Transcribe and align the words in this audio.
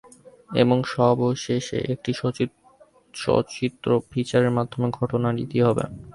এবং 0.53 0.77
সবেশেষে 0.91 1.79
একটি 1.93 2.11
সচিত্র 3.13 3.89
ফিচারের 4.09 4.51
মাধ্যমে 4.57 4.87
ঘটনার 4.91 5.35
ইতি 5.43 5.59
হবে। 5.67 5.83